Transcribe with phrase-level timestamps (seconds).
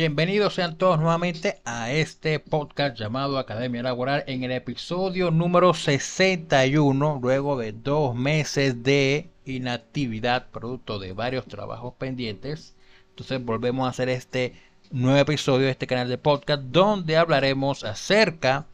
[0.00, 7.18] Bienvenidos sean todos nuevamente a este podcast llamado Academia Laboral en el episodio número 61,
[7.20, 12.74] luego de dos meses de inactividad producto de varios trabajos pendientes.
[13.10, 14.54] Entonces volvemos a hacer este
[14.90, 18.64] nuevo episodio de este canal de podcast donde hablaremos acerca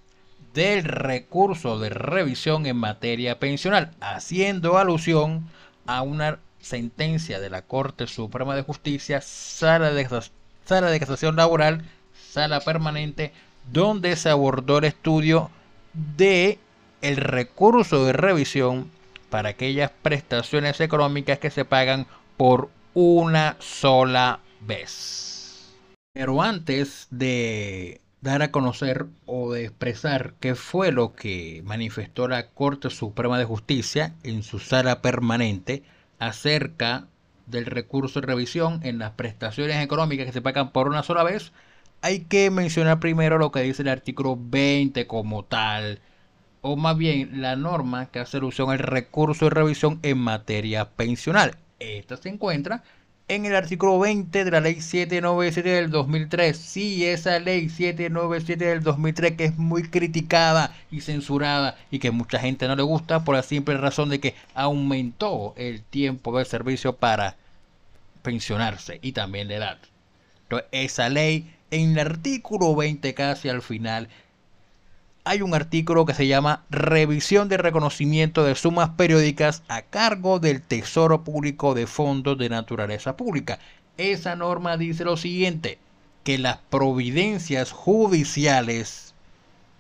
[0.54, 5.48] del recurso de revisión en materia pensional, haciendo alusión
[5.86, 10.06] a una sentencia de la Corte Suprema de Justicia, sala de
[10.66, 11.84] sala de casación laboral,
[12.30, 13.32] sala permanente,
[13.72, 15.50] donde se abordó el estudio
[16.16, 16.58] de
[17.02, 18.90] el recurso de revisión
[19.30, 25.74] para aquellas prestaciones económicas que se pagan por una sola vez.
[26.12, 32.48] Pero antes de dar a conocer o de expresar qué fue lo que manifestó la
[32.48, 35.82] Corte Suprema de Justicia en su sala permanente
[36.18, 37.06] acerca
[37.46, 41.52] del recurso de revisión en las prestaciones económicas que se pagan por una sola vez,
[42.02, 46.00] hay que mencionar primero lo que dice el artículo 20 como tal,
[46.60, 51.56] o más bien la norma que hace alusión al recurso de revisión en materia pensional.
[51.78, 52.82] Esta se encuentra
[53.28, 56.56] en el artículo 20 de la ley 797 del 2003.
[56.56, 62.38] Sí, esa ley 797 del 2003 que es muy criticada y censurada y que mucha
[62.38, 66.94] gente no le gusta por la simple razón de que aumentó el tiempo de servicio
[66.96, 67.36] para
[68.22, 69.78] pensionarse y también la edad.
[70.44, 74.08] Entonces, esa ley en el artículo 20 casi al final
[75.26, 80.62] hay un artículo que se llama Revisión de reconocimiento de sumas periódicas a cargo del
[80.62, 83.58] Tesoro Público de Fondos de Naturaleza Pública.
[83.96, 85.78] Esa norma dice lo siguiente,
[86.22, 89.05] que las providencias judiciales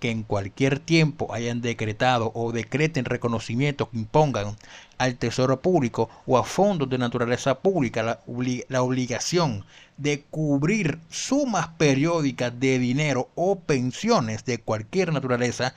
[0.00, 4.56] que en cualquier tiempo hayan decretado o decreten reconocimientos que impongan
[4.98, 8.20] al Tesoro Público o a fondos de naturaleza pública la,
[8.68, 9.64] la, obligación
[9.96, 15.74] de cubrir sumas periódicas de dinero o pensiones de cualquier naturaleza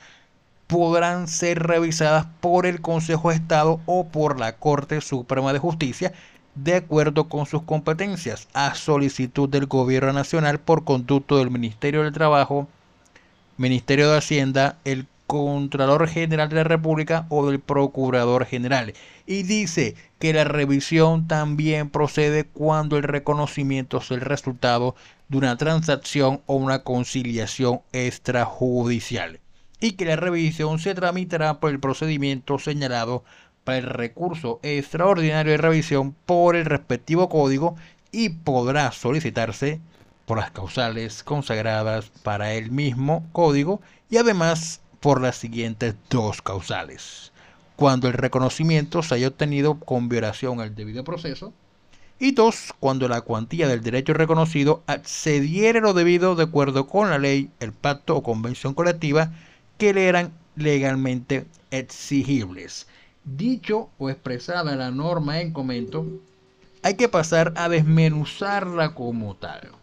[0.66, 6.12] podrán ser revisadas por el Consejo de Estado o por la Corte Suprema de Justicia
[6.54, 12.12] de acuerdo con sus competencias a solicitud del Gobierno Nacional por conducto del Ministerio del
[12.12, 12.68] Trabajo,
[13.60, 18.94] Ministerio de Hacienda, el Contralor General de la República o del Procurador General.
[19.26, 24.96] Y dice que la revisión también procede cuando el reconocimiento es el resultado
[25.28, 29.40] de una transacción o una conciliación extrajudicial.
[29.78, 33.24] Y que la revisión se tramitará por el procedimiento señalado
[33.64, 37.76] para el recurso extraordinario de revisión por el respectivo código
[38.10, 39.80] y podrá solicitarse
[40.30, 47.32] por las causales consagradas para el mismo código y además por las siguientes dos causales.
[47.74, 51.52] Cuando el reconocimiento se haya obtenido con violación al debido proceso.
[52.20, 57.18] Y dos, cuando la cuantía del derecho reconocido accediere lo debido de acuerdo con la
[57.18, 59.32] ley, el pacto o convención colectiva
[59.78, 62.86] que le eran legalmente exigibles.
[63.24, 66.06] Dicho o expresada la norma en comento,
[66.84, 69.79] hay que pasar a desmenuzarla como tal.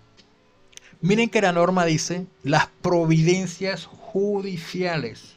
[1.02, 5.35] Miren que la norma dice las providencias judiciales.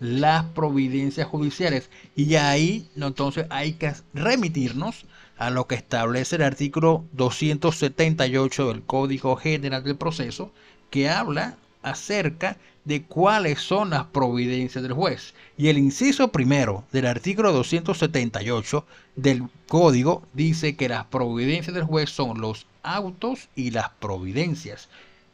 [0.00, 1.90] Las providencias judiciales.
[2.14, 5.04] Y ahí entonces hay que remitirnos
[5.36, 10.52] a lo que establece el artículo 278 del Código General del Proceso,
[10.90, 15.34] que habla acerca de cuáles son las providencias del juez.
[15.58, 18.86] Y el inciso primero del artículo 278
[19.16, 24.88] del código dice que las providencias del juez son los autos y las providencias.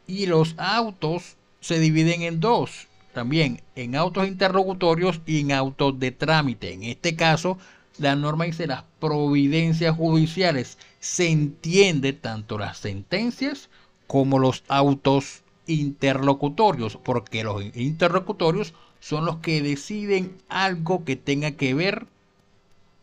[0.07, 6.11] Y los autos se dividen en dos, también en autos interlocutorios y en autos de
[6.11, 6.73] trámite.
[6.73, 7.59] En este caso,
[7.99, 10.79] la norma dice las providencias judiciales.
[10.99, 13.69] Se entiende tanto las sentencias
[14.07, 21.73] como los autos interlocutorios, porque los interlocutorios son los que deciden algo que tenga que
[21.73, 22.07] ver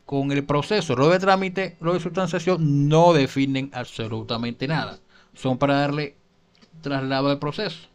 [0.06, 0.96] con el proceso.
[0.96, 4.98] Lo de trámite, lo de sustanciación no definen absolutamente nada.
[5.34, 6.16] Son para darle
[6.80, 7.88] traslado al proceso.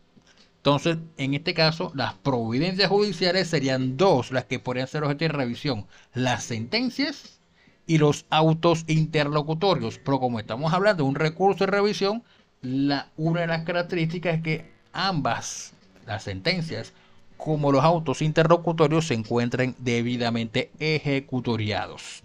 [0.58, 5.28] Entonces, en este caso, las providencias judiciales serían dos las que podrían ser objeto de
[5.28, 5.86] revisión.
[6.14, 7.40] Las sentencias
[7.86, 10.00] y los autos interlocutorios.
[10.00, 12.24] Pero como estamos hablando de un recurso de revisión,
[12.62, 15.74] la, una de las características es que ambas,
[16.06, 16.94] las sentencias
[17.38, 22.24] como los autos interlocutorios, se encuentren debidamente ejecutoriados.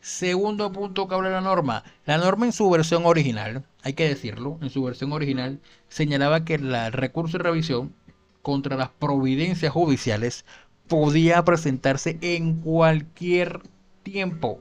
[0.00, 1.84] Segundo punto que habla la norma.
[2.06, 6.54] La norma en su versión original, hay que decirlo, en su versión original señalaba que
[6.54, 7.94] el recurso de revisión
[8.42, 10.46] contra las providencias judiciales
[10.88, 13.60] podía presentarse en cualquier
[14.02, 14.60] tiempo.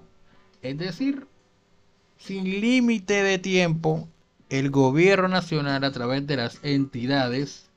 [0.62, 1.26] Es decir,
[2.18, 4.10] sin límite de tiempo
[4.50, 7.70] el gobierno nacional a través de las entidades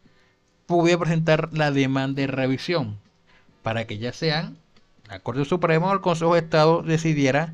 [0.67, 2.99] pudiera presentar la demanda de revisión
[3.63, 4.57] para que ya sean
[5.09, 7.53] la Corte Suprema o el Consejo de Estado decidiera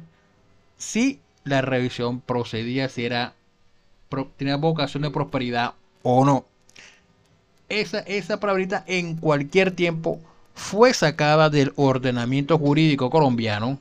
[0.76, 3.34] si la revisión procedía, si era
[4.36, 6.46] tenía vocación de prosperidad o no.
[7.68, 10.20] Esa, esa palabrita en cualquier tiempo
[10.54, 13.78] fue sacada del ordenamiento jurídico colombiano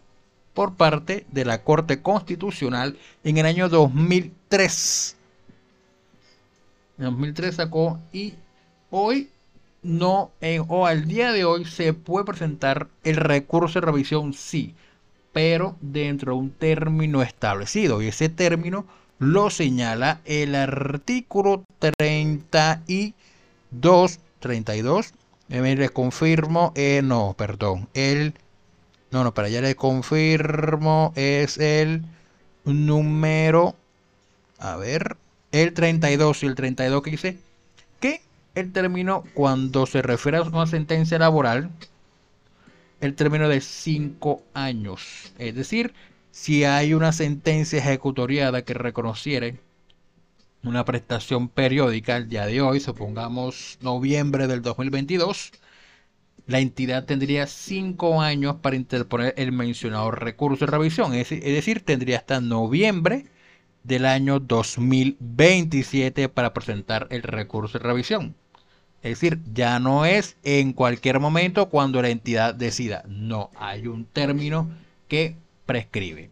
[0.54, 5.17] por parte de la Corte Constitucional en el año 2003.
[6.98, 8.34] En 2003 sacó y
[8.90, 9.30] hoy
[9.84, 10.32] no,
[10.68, 14.74] o al día de hoy se puede presentar el recurso de revisión, sí,
[15.32, 18.02] pero dentro de un término establecido.
[18.02, 18.88] Y ese término
[19.20, 25.14] lo señala el artículo 32, 32.
[25.50, 28.34] Me le confirmo, eh, no, perdón, el,
[29.12, 32.04] no, no, para allá le confirmo, es el
[32.66, 33.76] número,
[34.60, 35.16] a ver,
[35.57, 37.38] el 32 y el 32 que dice
[38.00, 38.21] que
[38.56, 41.69] el término cuando se refiere a una sentencia laboral,
[43.01, 45.94] el término de 5 años, es decir,
[46.31, 49.59] si hay una sentencia ejecutoriada que reconociere
[50.63, 55.51] una prestación periódica el día de hoy, supongamos noviembre del 2022,
[56.45, 62.18] la entidad tendría cinco años para interponer el mencionado recurso de revisión, es, decir, tendría
[62.18, 63.25] hasta noviembre
[63.88, 68.36] del año 2027 para presentar el recurso de revisión.
[69.01, 73.04] Es decir, ya no es en cualquier momento cuando la entidad decida.
[73.07, 74.69] No, hay un término
[75.07, 75.36] que
[75.66, 76.30] prescribe.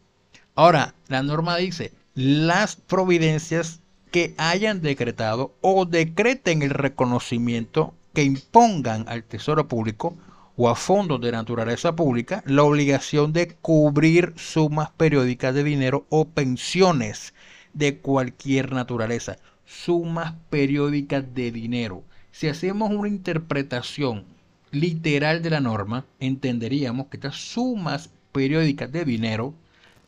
[0.56, 3.80] Ahora, la norma dice, las providencias
[4.12, 10.16] que hayan decretado o decreten el reconocimiento que impongan al Tesoro Público
[10.58, 16.25] o a fondos de naturaleza pública la obligación de cubrir sumas periódicas de dinero o
[16.25, 17.34] pensiones
[17.75, 19.38] de cualquier naturaleza.
[19.66, 22.04] Sumas periódicas de dinero.
[22.31, 24.24] Si hacemos una interpretación
[24.72, 29.54] literal de la norma, entenderíamos que estas sumas periódicas de dinero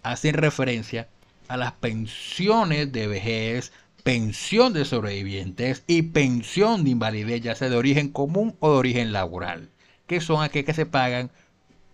[0.04, 1.08] hacen referencia
[1.48, 3.72] a las pensiones de vejez,
[4.04, 9.12] pensión de sobrevivientes y pensión de invalidez, ya sea de origen común o de origen
[9.14, 9.70] laboral,
[10.08, 11.32] que son aquellas que se pagan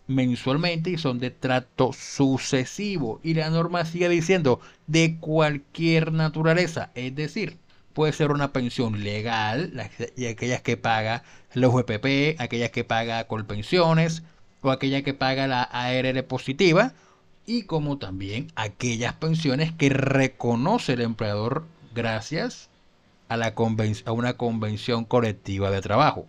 [0.08, 3.20] mensualmente y son de trato sucesivo.
[3.24, 7.58] Y la norma sigue diciendo de cualquier naturaleza, es decir,
[7.94, 11.24] puede ser una pensión legal, y aquellas que paga
[11.54, 14.24] la UGPP, aquellas que paga Colpensiones
[14.62, 16.94] o aquella que paga la ARL positiva,
[17.46, 22.70] y como también aquellas pensiones que reconoce el empleador gracias
[23.28, 23.54] a, la
[24.06, 26.26] a una convención colectiva de trabajo.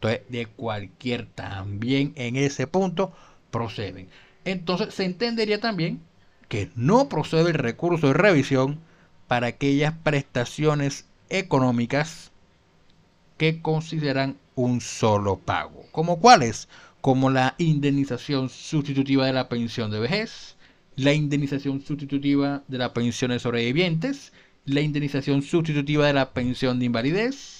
[0.00, 3.12] Entonces, de cualquier también en ese punto
[3.50, 4.08] proceden.
[4.44, 6.00] Entonces, se entendería también
[6.48, 8.80] que no procede el recurso de revisión
[9.28, 12.32] para aquellas prestaciones económicas
[13.36, 15.84] que consideran un solo pago.
[15.92, 16.68] ¿Como cuáles?
[17.00, 20.56] como la indemnización sustitutiva de la pensión de vejez,
[20.96, 24.32] la indemnización sustitutiva de la pensión de sobrevivientes,
[24.66, 27.59] la indemnización sustitutiva de la pensión de invalidez,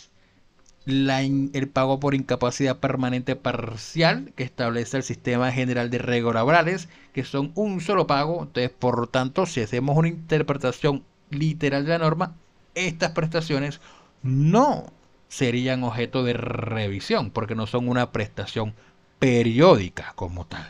[0.90, 7.52] el pago por incapacidad permanente parcial que establece el sistema general de reglas que son
[7.54, 8.42] un solo pago.
[8.42, 12.34] Entonces, por lo tanto, si hacemos una interpretación literal de la norma,
[12.74, 13.80] estas prestaciones
[14.22, 14.92] no
[15.28, 18.74] serían objeto de revisión, porque no son una prestación
[19.18, 20.68] periódica como tal.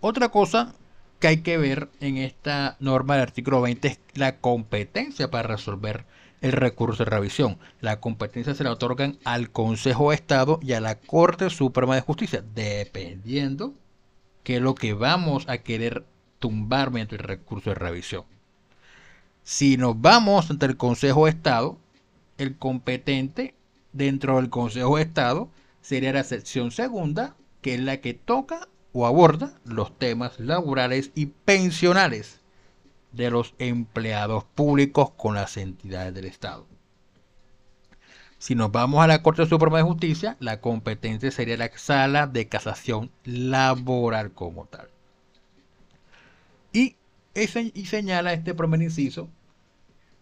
[0.00, 0.74] Otra cosa
[1.18, 6.04] que hay que ver en esta norma del artículo 20 es la competencia para resolver
[6.42, 7.58] el recurso de revisión.
[7.80, 12.02] La competencia se la otorgan al Consejo de Estado y a la Corte Suprema de
[12.02, 13.74] Justicia, dependiendo
[14.42, 16.04] qué es lo que vamos a querer
[16.40, 18.24] tumbar mediante el recurso de revisión.
[19.44, 21.78] Si nos vamos ante el Consejo de Estado,
[22.38, 23.54] el competente
[23.92, 25.48] dentro del Consejo de Estado
[25.80, 31.26] sería la sección segunda, que es la que toca o aborda los temas laborales y
[31.26, 32.41] pensionales
[33.12, 36.66] de los empleados públicos con las entidades del Estado.
[38.38, 42.48] Si nos vamos a la Corte Suprema de Justicia, la competencia sería la sala de
[42.48, 44.88] casación laboral como tal.
[46.72, 46.96] Y,
[47.34, 49.28] y señala este primer inciso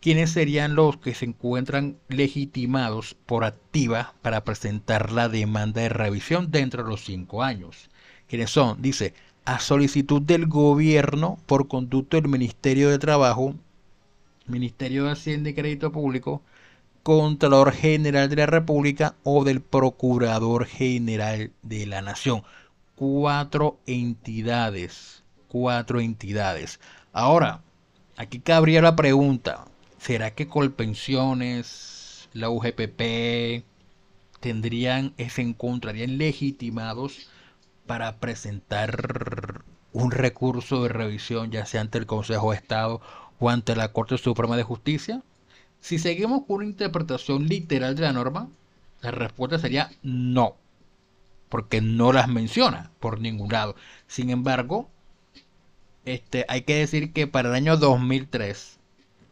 [0.01, 6.51] ¿Quiénes serían los que se encuentran legitimados por activa para presentar la demanda de revisión
[6.51, 7.91] dentro de los cinco años.
[8.27, 8.81] ¿Quiénes son?
[8.81, 9.13] Dice,
[9.45, 13.55] a solicitud del gobierno por conducto del Ministerio de Trabajo,
[14.47, 16.43] Ministerio de Hacienda y Crédito Público,
[17.03, 22.43] Contralor General de la República o del Procurador General de la Nación.
[22.95, 25.23] Cuatro entidades.
[25.49, 26.79] Cuatro entidades.
[27.13, 27.63] Ahora,
[28.17, 29.65] aquí cabría la pregunta
[30.01, 33.65] ¿será que Colpensiones, la UGPP
[34.41, 37.29] tendrían, se encontrarían legitimados
[37.91, 43.01] para presentar un recurso de revisión, ya sea ante el Consejo de Estado
[43.41, 45.25] o ante la Corte Suprema de Justicia?
[45.81, 48.49] Si seguimos con una interpretación literal de la norma,
[49.01, 50.55] la respuesta sería no,
[51.49, 53.75] porque no las menciona por ningún lado.
[54.07, 54.89] Sin embargo,
[56.05, 58.79] este, hay que decir que para el año 2003,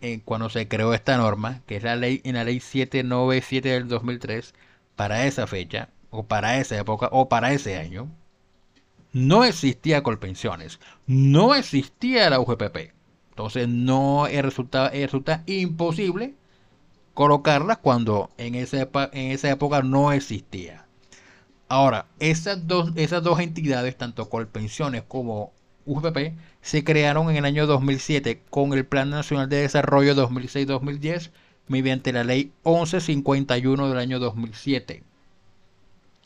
[0.01, 3.87] eh, cuando se creó esta norma, que es la ley en la ley 797 del
[3.87, 4.53] 2003,
[4.97, 8.11] para esa fecha, o para esa época, o para ese año,
[9.13, 12.93] no existía Colpensiones, no existía la UGPP.
[13.31, 16.35] Entonces no resulta, resulta imposible
[17.15, 20.87] colocarlas cuando en esa, en esa época no existía.
[21.69, 25.53] Ahora, esas dos, esas dos entidades, tanto Colpensiones como
[25.85, 31.31] UGPP, se crearon en el año 2007 con el Plan Nacional de Desarrollo 2006-2010
[31.67, 35.03] mediante la Ley 1151 del año 2007.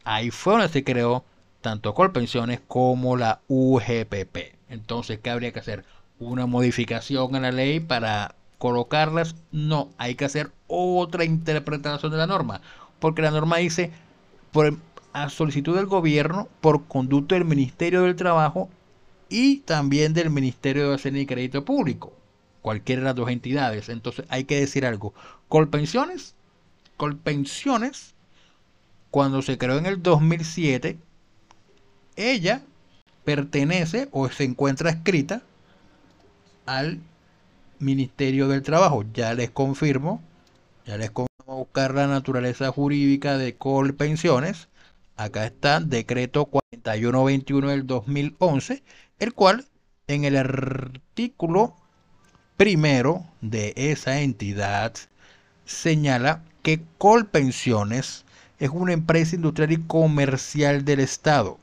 [0.04, 1.24] Ahí fue donde se creó
[1.62, 4.36] tanto Colpensiones como la UGPP.
[4.68, 5.84] Entonces, ¿qué habría que hacer?
[6.18, 9.34] ¿Una modificación en la ley para colocarlas?
[9.50, 12.60] No, hay que hacer otra interpretación de la norma.
[12.98, 13.90] Porque la norma dice,
[14.52, 14.76] por,
[15.12, 18.68] a solicitud del gobierno, por conducto del Ministerio del Trabajo
[19.28, 22.12] y también del Ministerio de Hacienda y Crédito Público.
[22.60, 23.88] Cualquiera de las dos entidades.
[23.88, 25.14] Entonces, hay que decir algo.
[25.48, 26.34] Colpensiones,
[26.96, 28.14] Colpensiones,
[29.10, 30.98] cuando se creó en el 2007,
[32.16, 32.62] ella
[33.24, 35.42] pertenece o se encuentra escrita
[36.66, 37.00] al
[37.78, 39.04] Ministerio del Trabajo.
[39.12, 40.22] Ya les confirmo,
[40.86, 44.68] ya les confirmo buscar la naturaleza jurídica de Colpensiones.
[45.16, 48.82] Acá está decreto 4121 del 2011,
[49.18, 49.66] el cual
[50.06, 51.76] en el artículo
[52.56, 54.94] primero de esa entidad
[55.64, 58.24] señala que Colpensiones
[58.58, 61.58] es una empresa industrial y comercial del Estado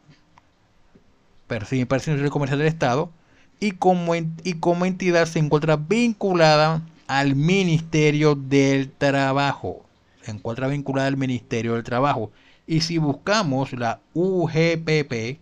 [1.49, 3.11] pertenece comercial del Estado
[3.59, 9.85] y como, y como entidad se encuentra vinculada al Ministerio del Trabajo.
[10.21, 12.31] Se encuentra vinculada al Ministerio del Trabajo.
[12.65, 15.39] Y si buscamos la UGPP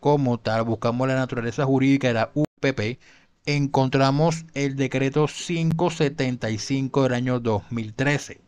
[0.00, 2.98] como tal, buscamos la naturaleza jurídica de la UGPP,
[3.46, 8.40] encontramos el decreto 575 del año 2013.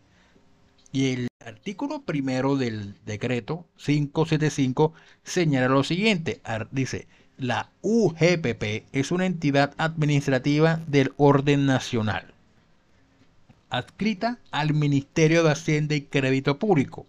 [0.94, 6.40] Y el artículo primero del decreto 575 señala lo siguiente.
[6.70, 12.32] Dice, la UGPP es una entidad administrativa del orden nacional,
[13.70, 17.06] adscrita al Ministerio de Hacienda y Crédito Público.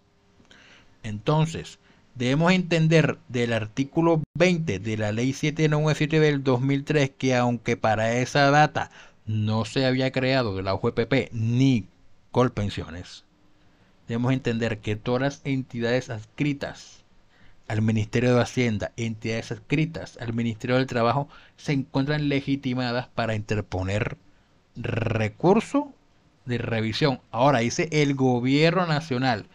[1.04, 1.78] Entonces,
[2.16, 8.50] debemos entender del artículo 20 de la Ley 797 del 2003 que aunque para esa
[8.50, 8.90] data
[9.28, 11.86] no se había creado la UGPP ni
[12.32, 13.25] Colpensiones,
[14.08, 17.04] debemos entender que todas las entidades adscritas
[17.68, 24.18] al Ministerio de Hacienda, entidades adscritas al Ministerio del Trabajo, se encuentran legitimadas para interponer
[24.76, 25.94] recurso
[26.46, 27.20] de revisión.
[27.32, 29.48] Ahora dice el gobierno nacional.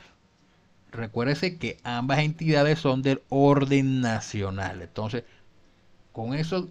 [0.90, 4.83] Recuérdese que ambas entidades son del orden nacional.
[4.83, 5.23] Entonces,
[6.11, 6.69] con eso,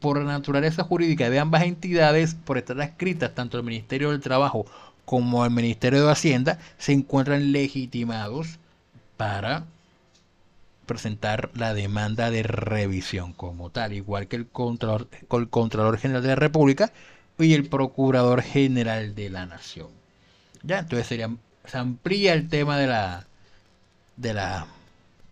[0.00, 4.66] por la naturaleza jurídica de ambas entidades, por estar adscritas tanto al Ministerio del Trabajo
[5.04, 8.58] como el Ministerio de Hacienda se encuentran legitimados
[9.16, 9.64] para
[10.86, 16.92] presentar la demanda de revisión como tal, igual que el Contralor, General de la República
[17.38, 19.88] y el Procurador General de la Nación.
[20.62, 21.06] Ya, entonces
[21.64, 23.26] se amplía el tema de la,
[24.16, 24.66] de la,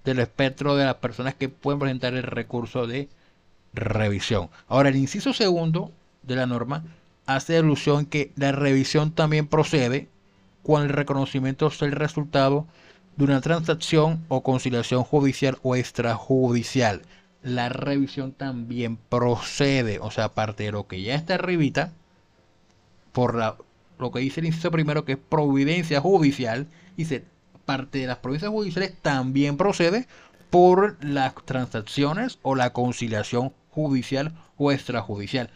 [0.05, 3.09] del espectro de las personas que pueden presentar el recurso de
[3.73, 4.51] revisión.
[4.69, 6.85] Ahora, el inciso segundo de la norma
[7.35, 10.09] hace alusión que la revisión también procede
[10.63, 12.67] cuando el reconocimiento es el resultado
[13.17, 17.03] de una transacción o conciliación judicial o extrajudicial.
[17.43, 21.93] La revisión también procede, o sea, aparte de lo que ya está arribita,
[23.13, 23.35] por
[23.99, 27.25] lo que dice el inciso primero, que es providencia judicial, dice,
[27.65, 30.07] parte de las provincias judiciales también procede
[30.51, 35.51] por las transacciones o la conciliación judicial o extrajudicial.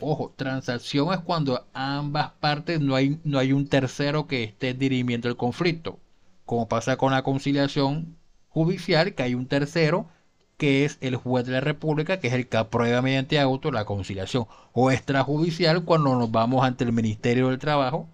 [0.00, 5.28] Ojo, transacción es cuando ambas partes no hay, no hay un tercero que esté dirimiendo
[5.28, 5.98] el conflicto.
[6.46, 8.16] Como pasa con la conciliación
[8.48, 10.08] judicial, que hay un tercero
[10.56, 13.84] que es el juez de la República, que es el que aprueba mediante auto la
[13.84, 14.46] conciliación.
[14.72, 18.08] O extrajudicial cuando nos vamos ante el Ministerio del Trabajo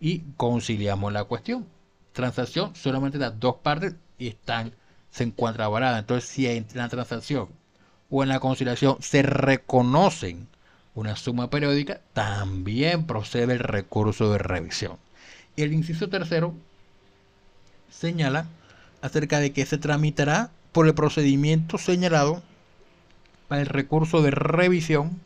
[0.00, 1.66] y conciliamos la cuestión.
[2.12, 4.72] Transacción solamente las dos partes están,
[5.10, 6.00] se encuentran avaladas.
[6.00, 7.48] Entonces, si en la transacción
[8.10, 10.48] o en la conciliación se reconocen
[10.94, 14.96] una suma periódica, también procede el recurso de revisión.
[15.56, 16.54] Y el inciso tercero
[17.90, 18.46] señala
[19.00, 22.42] acerca de que se tramitará por el procedimiento señalado
[23.48, 25.20] para el recurso de revisión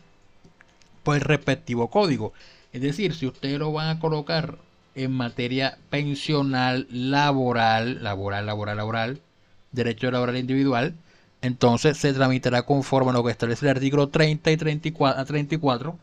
[1.04, 2.32] por el respectivo código.
[2.72, 4.58] Es decir, si ustedes lo van a colocar
[4.96, 9.20] en materia pensional, laboral, laboral, laboral, laboral,
[9.70, 10.94] derecho laboral individual,
[11.46, 15.98] entonces se tramitará conforme a lo que establece el artículo 30 y 34, 34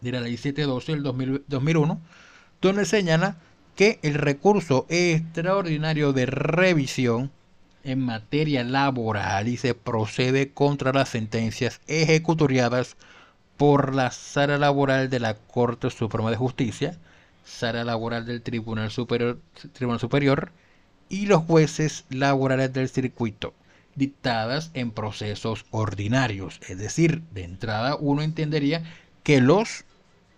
[0.00, 1.02] de la ley 712 del
[1.48, 2.00] 2001,
[2.60, 3.36] donde señala
[3.74, 7.30] que el recurso extraordinario de revisión
[7.82, 12.96] en materia laboral y se procede contra las sentencias ejecutoriadas
[13.56, 16.98] por la sala laboral de la Corte Suprema de Justicia,
[17.44, 19.38] sala laboral del Tribunal Superior,
[19.72, 20.50] Tribunal Superior
[21.08, 23.52] y los jueces laborales del circuito,
[23.96, 26.60] dictadas en procesos ordinarios.
[26.68, 28.82] Es decir, de entrada uno entendería
[29.22, 29.84] que los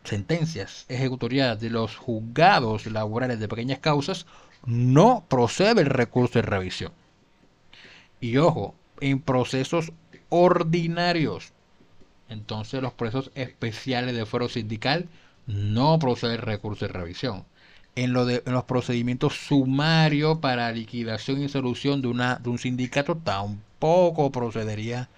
[0.05, 4.27] sentencias ejecutoriadas de los juzgados laborales de pequeñas causas
[4.65, 6.93] no procede el recurso de revisión.
[8.21, 9.93] Y ojo, en procesos
[10.29, 11.53] ordinarios,
[12.29, 15.09] entonces los procesos especiales de fuero sindical
[15.47, 17.45] no procede el recurso de revisión.
[17.97, 23.17] En, lo de, los procedimientos sumarios para liquidación y solución de, una, de un sindicato
[23.17, 25.09] tampoco procedería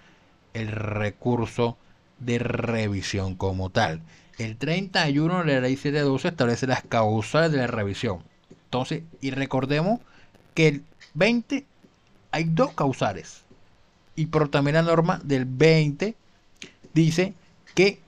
[0.53, 1.77] el recurso
[2.19, 4.01] de revisión como tal.
[4.37, 8.23] El 31 de la ley 712 establece las causales de la revisión.
[8.65, 9.99] Entonces, y recordemos
[10.53, 10.83] que el
[11.13, 11.65] 20
[12.31, 13.41] hay dos causales.
[14.15, 16.15] Y por también la norma del 20
[16.93, 17.33] dice
[17.75, 17.99] que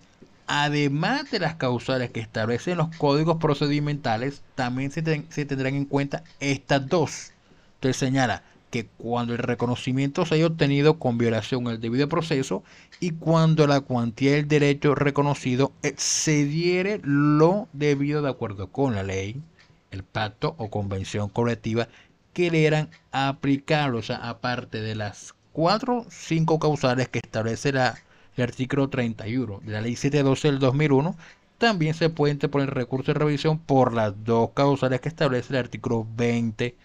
[0.53, 6.89] además de las causales que establecen los códigos procedimentales, también se, tendrán en cuenta estas
[6.89, 7.31] dos.
[7.75, 12.65] Entonces señala que cuando el reconocimiento se haya obtenido con violación al debido proceso
[13.00, 19.41] y cuando la cuantía del derecho reconocido excediere lo debido de acuerdo con la ley,
[19.89, 21.88] el pacto o convención colectiva
[22.34, 27.95] que le eran o sea, aparte de las cuatro cinco causales que establece la,
[28.38, 31.15] el artículo 31 de la ley 712 del 2001,
[31.58, 36.08] también se puede interponer recurso de revisión por las dos causales que establece el artículo
[36.15, 36.76] 20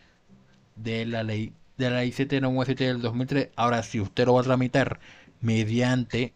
[0.76, 3.48] de la ley de la ley 797 del 2003.
[3.56, 5.00] Ahora, si usted lo va a tramitar
[5.40, 6.32] mediante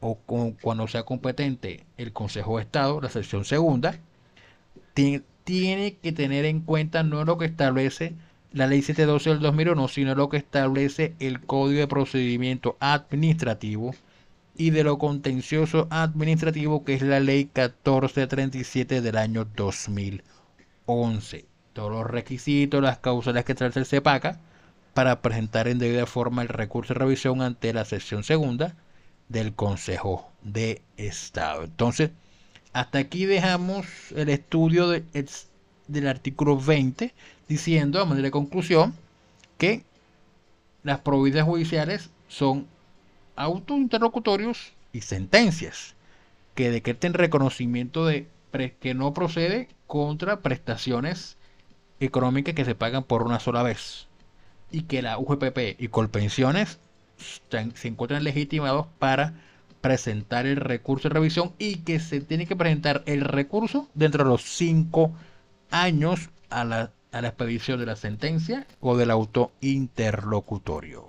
[0.00, 0.16] o
[0.60, 3.98] cuando sea competente el Consejo de Estado, la sección segunda,
[4.94, 8.14] tiene, tiene que tener en cuenta no lo que establece
[8.52, 13.94] la ley 712 del 2001, sino lo que establece el Código de Procedimiento Administrativo
[14.58, 21.46] y de lo contencioso administrativo, que es la ley 1437 del año 2011.
[21.72, 24.40] Todos los requisitos, las causales que trae el CEPACA
[24.94, 28.74] para presentar en debida forma el recurso de revisión ante la sección segunda
[29.28, 31.62] del Consejo de Estado.
[31.62, 32.10] Entonces,
[32.72, 37.14] hasta aquí dejamos el estudio del artículo 20
[37.48, 38.92] diciendo a manera de conclusión
[39.56, 39.84] que
[40.82, 42.66] las provincias judiciales son
[43.38, 45.94] autointerlocutorios y sentencias
[46.54, 48.26] que decreten reconocimiento de
[48.80, 51.36] que no procede contra prestaciones
[52.00, 54.06] económicas que se pagan por una sola vez
[54.70, 56.78] y que la UGPP y Colpensiones
[57.16, 59.34] se encuentran legitimados para
[59.80, 64.30] presentar el recurso de revisión y que se tiene que presentar el recurso dentro de
[64.30, 65.12] los cinco
[65.70, 71.07] años a la, a la expedición de la sentencia o del auto interlocutorio.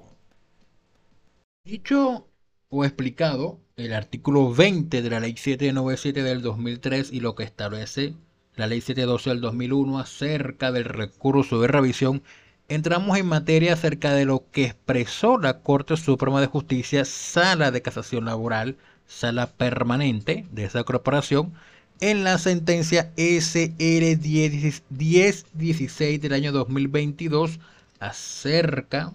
[1.69, 2.27] Dicho
[2.69, 8.15] o explicado el artículo 20 de la ley 797 del 2003 y lo que establece
[8.55, 12.23] la ley 712 del 2001 acerca del recurso de revisión,
[12.69, 17.83] entramos en materia acerca de lo que expresó la Corte Suprema de Justicia, Sala de
[17.83, 21.53] Casación Laboral, Sala Permanente de esa corporación,
[22.01, 27.59] en la sentencia SR 1016 del año 2022
[27.99, 29.13] acerca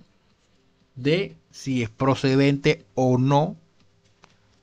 [0.94, 3.56] de si es procedente o no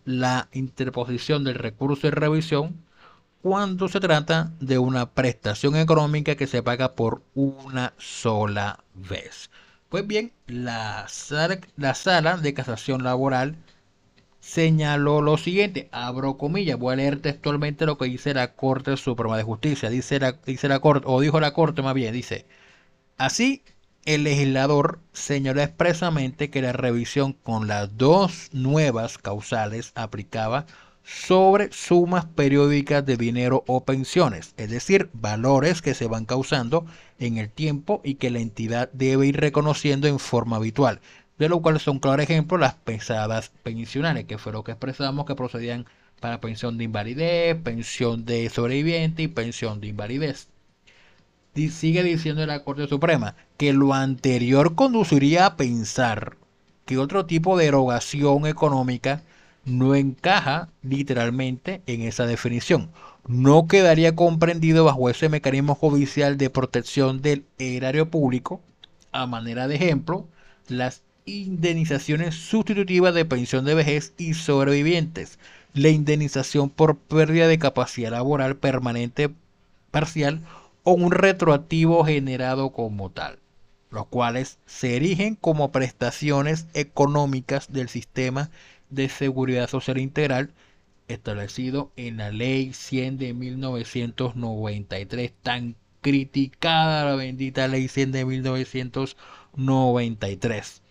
[0.05, 2.83] la interposición del recurso de revisión
[3.41, 9.49] cuando se trata de una prestación económica que se paga por una sola vez.
[9.89, 13.57] Pues bien, la sala, la sala de casación laboral
[14.39, 19.37] señaló lo siguiente, abro comillas, voy a leer textualmente lo que dice la Corte Suprema
[19.37, 22.45] de Justicia, dice la, dice la Corte, o dijo la Corte más bien, dice,
[23.17, 23.63] así
[24.05, 30.65] el legislador señaló expresamente que la revisión con las dos nuevas causales aplicaba
[31.03, 36.85] sobre sumas periódicas de dinero o pensiones, es decir, valores que se van causando
[37.19, 40.99] en el tiempo y que la entidad debe ir reconociendo en forma habitual,
[41.37, 45.35] de lo cual son claro ejemplo las pesadas pensionales, que fue lo que expresamos que
[45.35, 45.85] procedían
[46.19, 50.50] para pensión de invalidez, pensión de sobreviviente y pensión de invalidez.
[51.55, 56.37] Sigue diciendo la Corte Suprema que lo anterior conduciría a pensar
[56.85, 59.23] que otro tipo de erogación económica
[59.65, 62.89] no encaja literalmente en esa definición.
[63.27, 68.61] No quedaría comprendido bajo ese mecanismo judicial de protección del erario público.
[69.11, 70.27] A manera de ejemplo,
[70.67, 75.37] las indemnizaciones sustitutivas de pensión de vejez y sobrevivientes,
[75.73, 79.29] la indemnización por pérdida de capacidad laboral permanente
[79.91, 80.41] parcial
[80.83, 83.39] o un retroactivo generado como tal,
[83.89, 88.49] los cuales se erigen como prestaciones económicas del sistema
[88.89, 90.53] de seguridad social integral
[91.07, 100.81] establecido en la ley 100 de 1993, tan criticada la bendita ley 100 de 1993.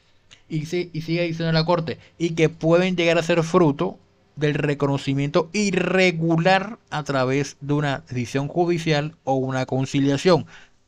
[0.49, 3.99] Y, y sigue diciendo la Corte, y que pueden llegar a ser fruto
[4.41, 10.47] del reconocimiento irregular a través de una decisión judicial o una conciliación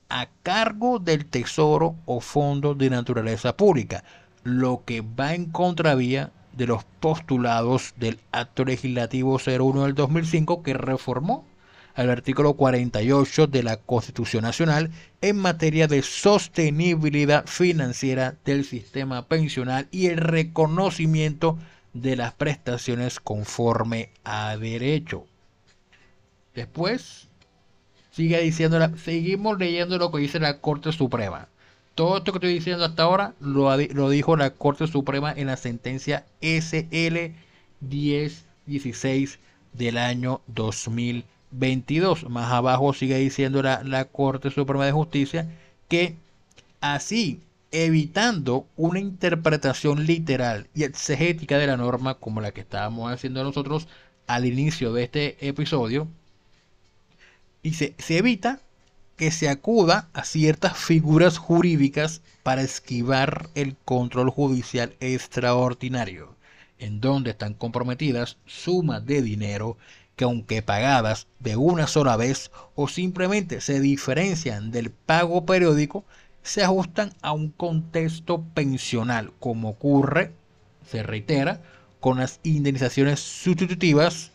[0.08, 4.04] a cargo del Tesoro o Fondo de Naturaleza Pública,
[4.42, 10.74] lo que va en contravía de los postulados del Acto Legislativo 01 del 2005 que
[10.74, 11.46] reformó
[11.94, 19.88] al artículo 48 de la Constitución Nacional en materia de sostenibilidad financiera del sistema pensional
[19.90, 21.58] y el reconocimiento
[21.92, 25.26] de las prestaciones conforme a derecho.
[26.54, 27.28] Después,
[28.10, 31.48] sigue diciendo, seguimos leyendo lo que dice la Corte Suprema.
[31.94, 35.56] Todo esto que estoy diciendo hasta ahora lo, lo dijo la Corte Suprema en la
[35.56, 37.34] sentencia SL
[37.80, 39.38] 1016
[39.72, 42.30] del año 2022.
[42.30, 45.50] Más abajo sigue diciendo la, la Corte Suprema de Justicia
[45.88, 46.16] que
[46.80, 47.40] así
[47.72, 53.88] evitando una interpretación literal y exegética de la norma como la que estábamos haciendo nosotros
[54.26, 56.06] al inicio de este episodio,
[57.62, 58.60] y se, se evita
[59.16, 66.34] que se acuda a ciertas figuras jurídicas para esquivar el control judicial extraordinario,
[66.78, 69.76] en donde están comprometidas sumas de dinero
[70.16, 76.04] que aunque pagadas de una sola vez o simplemente se diferencian del pago periódico,
[76.42, 80.32] se ajustan a un contexto pensional, como ocurre,
[80.86, 81.60] se reitera,
[82.00, 84.32] con las indemnizaciones sustitutivas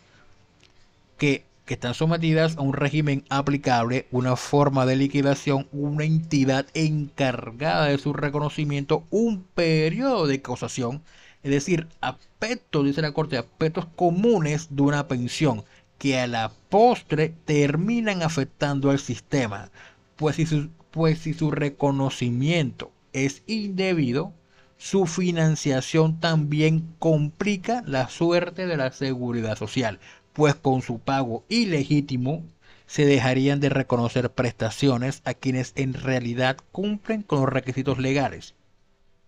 [1.17, 7.88] que, que, están sometidas a un régimen aplicable, una forma de liquidación, una entidad encargada
[7.88, 11.04] de su reconocimiento, un periodo de causación,
[11.43, 15.65] es decir, aspectos, dice la Corte, aspectos comunes de una pensión
[15.98, 19.72] que a la postre terminan afectando al sistema,
[20.15, 24.34] pues si su, pues si su reconocimiento es indebido,
[24.78, 30.00] su financiación también complica la suerte de la seguridad social,
[30.34, 32.43] pues con su pago ilegítimo
[32.86, 38.56] se dejarían de reconocer prestaciones a quienes en realidad cumplen con los requisitos legales,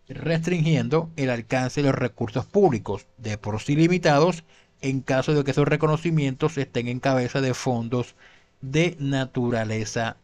[0.07, 4.43] restringiendo el alcance de los recursos públicos, de por sí limitados,
[4.81, 8.15] en caso de que esos reconocimientos estén en cabeza de fondos
[8.61, 10.15] de naturaleza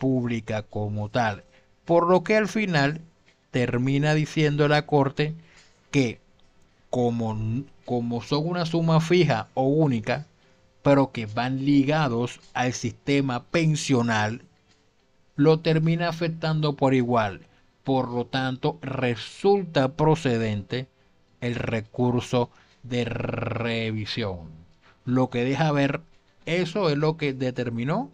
[0.00, 1.44] pública como tal.
[1.84, 3.02] Por lo que al final
[3.52, 5.34] termina diciendo la Corte
[5.92, 6.18] que
[6.88, 7.36] como,
[7.84, 10.26] como son una suma fija o única,
[10.82, 14.42] pero que van ligados al sistema pensional,
[15.36, 17.42] lo termina afectando por igual.
[17.84, 20.88] Por lo tanto, resulta procedente
[21.40, 22.50] el recurso
[22.82, 24.50] de revisión.
[25.04, 26.00] Lo que deja ver,
[26.46, 28.10] eso es lo que determinó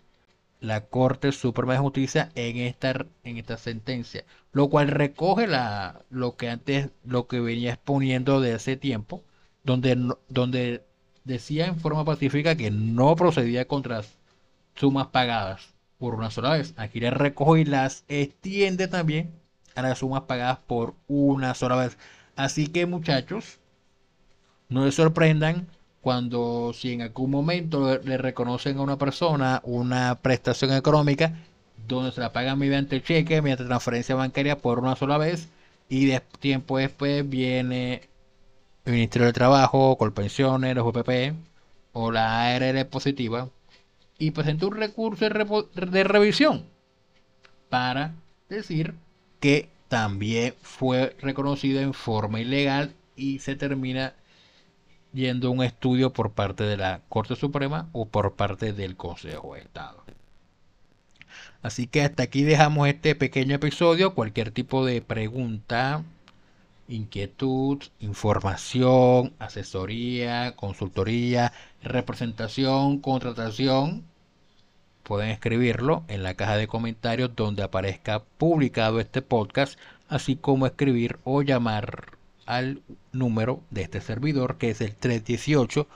[0.66, 6.37] la Corte Suprema de Justicia en esta, en esta sentencia, lo cual recoge la, lo
[6.37, 9.22] que antes, lo que venía exponiendo de hace tiempo,
[9.64, 9.96] donde,
[10.29, 10.85] donde
[11.24, 14.02] decía en forma pacífica que no procedía contra
[14.74, 16.74] sumas pagadas por una sola vez.
[16.76, 19.33] Aquí le recoge y las extiende también
[19.74, 21.98] a las sumas pagadas por una sola vez.
[22.37, 23.59] Así que muchachos,
[24.68, 25.68] no se sorprendan
[26.07, 31.35] cuando si en algún momento le reconocen a una persona una prestación económica
[31.88, 35.49] donde se la pagan mediante cheque, mediante transferencia bancaria por una sola vez
[35.88, 38.03] y de tiempo después viene
[38.85, 41.35] el Ministerio del Trabajo, con pensiones, los UPP
[41.92, 43.49] o la ARL positiva
[44.16, 46.66] y presenta un recurso de revisión
[47.69, 48.14] para
[48.49, 48.95] decir
[49.40, 54.14] que también fue reconocido en forma ilegal y se termina
[55.16, 59.61] yendo un estudio por parte de la Corte Suprema o por parte del Consejo de
[59.62, 60.05] Estado.
[61.62, 64.14] Así que hasta aquí dejamos este pequeño episodio.
[64.14, 66.05] Cualquier tipo de pregunta,
[66.87, 71.52] inquietud, información, asesoría, consultoría,
[71.83, 74.05] representación, contratación,
[75.02, 81.18] pueden escribirlo en la caja de comentarios donde aparezca publicado este podcast, así como escribir
[81.24, 82.82] o llamar al
[83.12, 85.87] número de este servidor que es el 318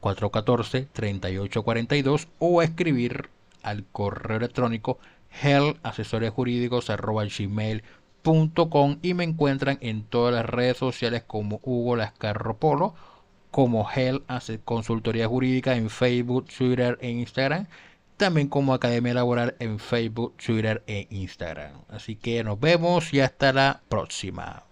[0.00, 3.30] 414 3842 o escribir
[3.62, 4.98] al correo electrónico
[8.22, 12.94] gmail.com y me encuentran en todas las redes sociales como Hugo Lascarro Polo,
[13.50, 17.66] como Hell hace consultoría jurídica en Facebook, Twitter e Instagram,
[18.16, 21.72] también como Academia Laboral en Facebook, Twitter e Instagram.
[21.88, 24.69] Así que nos vemos y hasta la próxima.